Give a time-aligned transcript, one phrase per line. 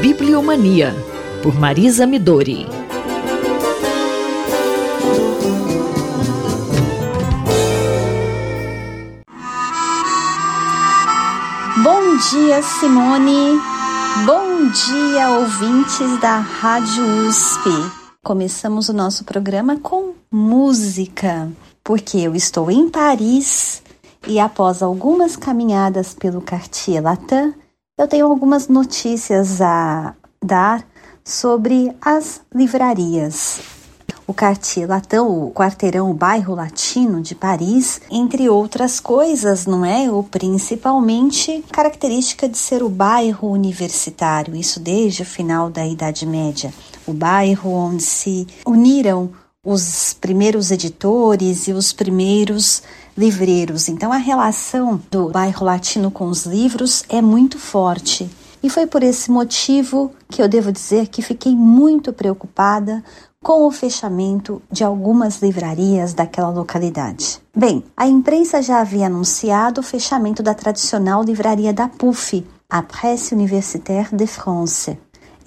[0.00, 0.94] Bibliomania,
[1.42, 2.66] por Marisa Midori.
[11.82, 13.58] Bom dia, Simone.
[14.26, 17.70] Bom dia, ouvintes da Rádio USP.
[18.22, 21.50] Começamos o nosso programa com música,
[21.82, 23.82] porque eu estou em Paris
[24.26, 27.54] e após algumas caminhadas pelo Cartier Latin,
[27.98, 30.14] eu tenho algumas notícias a
[30.44, 30.86] dar
[31.24, 33.60] sobre as livrarias.
[34.26, 40.10] O Cartier Latin, o quarteirão, o bairro latino de Paris, entre outras coisas, não é?
[40.10, 46.74] Ou principalmente característica de ser o bairro universitário, isso desde o final da Idade Média.
[47.06, 49.30] O bairro onde se uniram
[49.66, 52.84] os primeiros editores e os primeiros
[53.18, 53.88] livreiros.
[53.88, 58.30] Então a relação do bairro latino com os livros é muito forte.
[58.62, 63.02] E foi por esse motivo que eu devo dizer que fiquei muito preocupada
[63.42, 67.40] com o fechamento de algumas livrarias daquela localidade.
[67.54, 73.34] Bem, a imprensa já havia anunciado o fechamento da tradicional livraria da PUF, a Presse
[73.34, 74.98] Universitaire de France.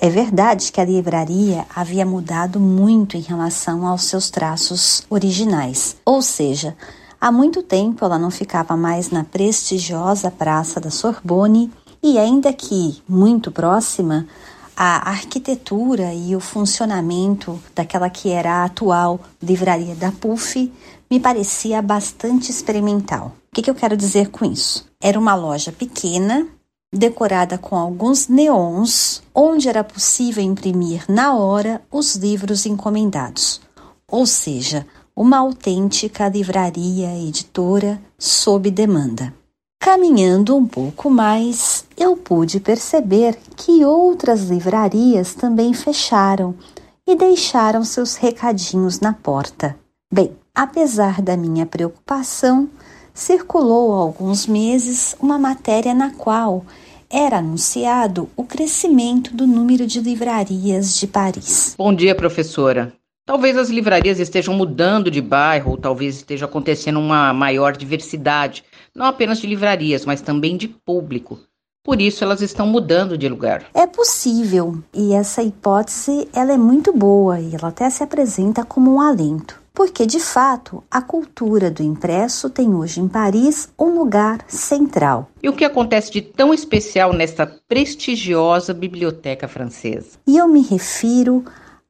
[0.01, 6.21] É verdade que a livraria havia mudado muito em relação aos seus traços originais, ou
[6.21, 6.73] seja,
[7.19, 11.69] há muito tempo ela não ficava mais na prestigiosa Praça da Sorbonne
[12.01, 14.25] e, ainda que muito próxima,
[14.73, 20.71] a arquitetura e o funcionamento daquela que era a atual livraria da PUF
[21.11, 23.33] me parecia bastante experimental.
[23.51, 24.87] O que, que eu quero dizer com isso?
[25.03, 26.47] Era uma loja pequena,
[26.91, 33.61] decorada com alguns neons, onde era possível imprimir na hora os livros encomendados,
[34.07, 39.33] ou seja, uma autêntica livraria editora sob demanda.
[39.81, 46.53] Caminhando um pouco mais, eu pude perceber que outras livrarias também fecharam
[47.07, 49.77] e deixaram seus recadinhos na porta.
[50.13, 52.69] Bem, apesar da minha preocupação,
[53.19, 56.65] circulou há alguns meses uma matéria na qual
[57.09, 61.75] era anunciado o crescimento do número de livrarias de Paris.
[61.77, 62.93] Bom dia, professora.
[63.25, 68.63] Talvez as livrarias estejam mudando de bairro, ou talvez esteja acontecendo uma maior diversidade,
[68.95, 71.39] não apenas de livrarias, mas também de público.
[71.83, 73.65] Por isso elas estão mudando de lugar.
[73.73, 78.95] É possível, e essa hipótese ela é muito boa e ela até se apresenta como
[78.95, 84.43] um alento porque de fato a cultura do impresso tem hoje em Paris um lugar
[84.45, 85.29] central.
[85.41, 90.17] E o que acontece de tão especial nesta prestigiosa biblioteca francesa?
[90.27, 91.45] E eu me refiro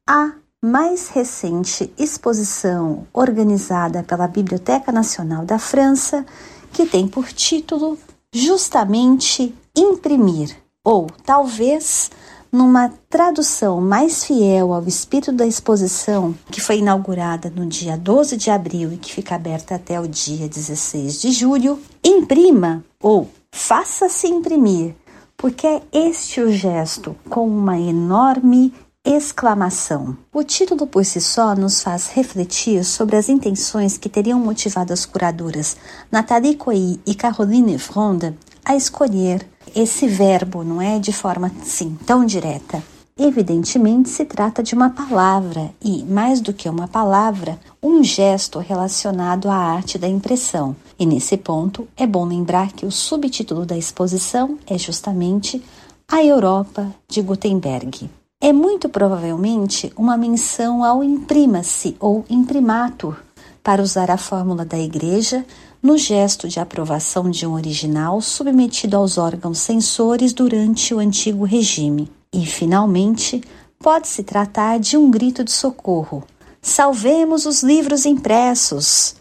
[0.07, 0.33] à
[0.63, 6.23] mais recente exposição organizada pela Biblioteca Nacional da França,
[6.71, 7.97] que tem por título
[8.31, 12.11] justamente Imprimir, ou talvez
[12.51, 18.49] numa tradução mais fiel ao espírito da exposição, que foi inaugurada no dia 12 de
[18.49, 24.95] abril e que fica aberta até o dia 16 de julho, imprima ou faça-se imprimir,
[25.37, 28.73] porque é este o gesto com uma enorme
[29.05, 30.17] exclamação.
[30.33, 35.05] O título por si só nos faz refletir sobre as intenções que teriam motivado as
[35.05, 35.77] curadoras
[36.11, 42.25] Nathalie Coy e Caroline Fronda a escolher esse verbo, não é de forma assim tão
[42.25, 42.81] direta.
[43.17, 49.49] Evidentemente se trata de uma palavra e, mais do que uma palavra, um gesto relacionado
[49.49, 50.73] à arte da impressão.
[50.97, 55.61] E nesse ponto é bom lembrar que o subtítulo da exposição é justamente
[56.07, 58.09] A Europa de Gutenberg.
[58.41, 63.17] É muito provavelmente uma menção ao imprima-se ou imprimatur,
[63.63, 65.45] para usar a fórmula da Igreja
[65.81, 72.11] no gesto de aprovação de um original submetido aos órgãos censores durante o antigo regime.
[72.33, 73.41] E, finalmente,
[73.79, 76.23] pode-se tratar de um grito de socorro.
[76.61, 79.15] Salvemos os livros impressos!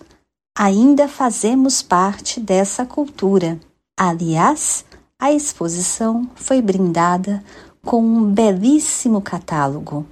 [0.56, 3.60] Ainda fazemos parte dessa cultura.
[3.96, 4.84] Aliás,
[5.16, 7.42] a exposição foi brindada
[7.84, 10.04] com um belíssimo catálogo.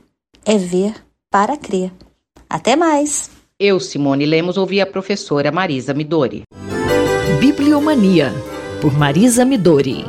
[0.44, 0.94] É ver
[1.30, 1.92] para crer.
[2.48, 3.35] Até mais!
[3.58, 6.42] Eu, Simone Lemos, ouvi a professora Marisa Midori.
[7.40, 8.30] Bibliomania,
[8.82, 10.04] por Marisa Midori.